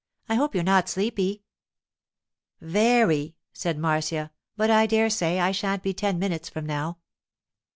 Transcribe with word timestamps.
'I 0.29 0.33
hope 0.33 0.55
you're 0.55 0.63
not 0.63 0.89
sleepy.' 0.89 1.43
'Very,' 2.59 3.35
said 3.53 3.77
Marcia; 3.77 4.31
'but 4.57 4.71
I 4.71 4.87
dare 4.87 5.11
say 5.11 5.39
I 5.39 5.51
shan't 5.51 5.83
be 5.83 5.93
ten 5.93 6.17
minutes 6.17 6.49
from 6.49 6.65
now. 6.65 6.97